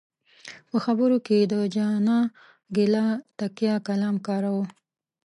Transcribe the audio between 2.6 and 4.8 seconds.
ګله تکیه کلام کاراوه.